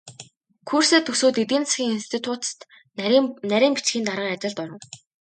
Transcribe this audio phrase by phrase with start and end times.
[0.67, 2.59] Курсээ төгсөөд эдийн засгийн институцэд
[3.51, 4.81] нарийн бичгийн даргын ажилд оров.